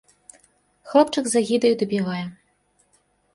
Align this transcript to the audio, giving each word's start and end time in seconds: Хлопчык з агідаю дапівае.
Хлопчык 0.93 1.25
з 1.33 1.43
агідаю 1.45 1.71
дапівае. 1.83 2.23